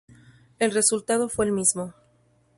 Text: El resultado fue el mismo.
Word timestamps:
El 0.57 0.71
resultado 0.71 1.29
fue 1.29 1.45
el 1.45 1.51
mismo. 1.51 1.93